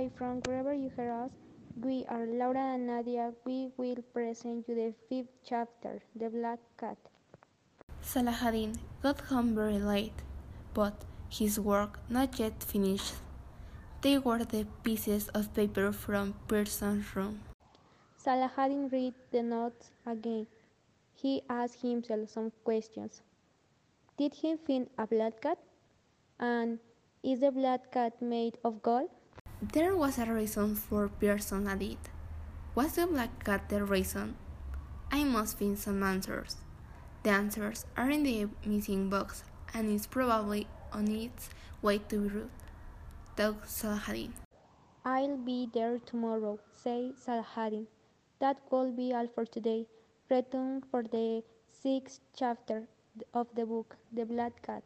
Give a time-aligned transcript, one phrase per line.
[0.00, 1.30] you hear us?
[1.80, 3.32] We are Laura and Nadia.
[3.44, 6.98] We will present you the fifth chapter, The Black Cat.
[8.02, 10.22] Saladin got home very late,
[10.74, 13.14] but his work not yet finished.
[14.02, 17.40] They were the pieces of paper from Pearson's room.
[18.16, 20.48] Saladin read the notes again.
[21.14, 23.22] He asked himself some questions.
[24.18, 25.58] Did he find a black cat?
[26.40, 26.80] And
[27.22, 29.08] is the black cat made of gold?
[29.72, 31.96] There was a reason for Pearson it.
[32.74, 34.36] Was the black cat the reason?
[35.10, 36.56] I must find some answers.
[37.22, 41.48] The answers are in the missing box and is probably on its
[41.80, 42.50] way to Beirut.
[43.36, 44.34] Thought Saladin.
[45.02, 47.86] I'll be there tomorrow, said Saladin.
[48.40, 49.86] That will be all for today.
[50.30, 52.86] Return for the sixth chapter
[53.32, 54.82] of the book, The Black Cat.